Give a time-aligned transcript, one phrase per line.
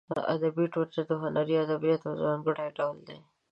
[0.33, 3.17] ادبي ټوټه د هنري ادبیاتو یو ځانګړی ډول دی.